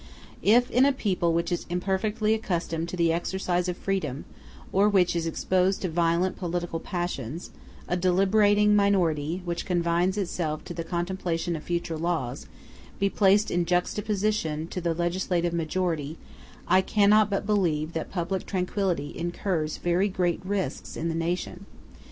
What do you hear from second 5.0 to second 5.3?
is